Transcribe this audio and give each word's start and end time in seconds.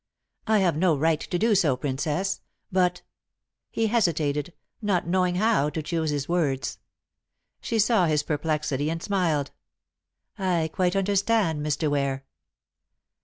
"I 0.47 0.57
have 0.57 0.75
no 0.77 0.97
right 0.97 1.19
to 1.19 1.37
do 1.37 1.53
so, 1.53 1.77
Princess, 1.77 2.41
but" 2.71 3.03
He 3.69 3.85
hesitated, 3.85 4.51
not 4.81 5.05
knowing 5.05 5.35
how 5.35 5.69
to 5.69 5.83
choose 5.83 6.09
his 6.09 6.27
words. 6.27 6.79
She 7.61 7.77
saw 7.77 8.07
his 8.07 8.23
perplexity 8.23 8.89
and 8.89 9.03
smiled. 9.03 9.51
"I 10.39 10.71
quite 10.73 10.95
understand, 10.95 11.63
Mr. 11.63 11.87
Ware." 11.87 12.25